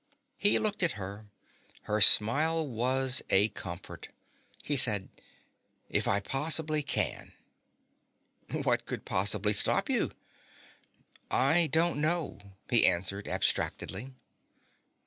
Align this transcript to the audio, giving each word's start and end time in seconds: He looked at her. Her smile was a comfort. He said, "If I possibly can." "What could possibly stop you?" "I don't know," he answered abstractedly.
He 0.39 0.57
looked 0.57 0.81
at 0.81 0.93
her. 0.93 1.27
Her 1.83 2.01
smile 2.01 2.67
was 2.67 3.21
a 3.29 3.49
comfort. 3.49 4.07
He 4.63 4.75
said, 4.75 5.09
"If 5.91 6.07
I 6.07 6.19
possibly 6.19 6.81
can." 6.81 7.33
"What 8.49 8.87
could 8.87 9.05
possibly 9.05 9.53
stop 9.53 9.91
you?" 9.91 10.09
"I 11.29 11.67
don't 11.67 12.01
know," 12.01 12.39
he 12.67 12.87
answered 12.87 13.27
abstractedly. 13.27 14.15